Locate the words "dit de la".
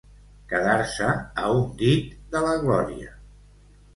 1.83-2.57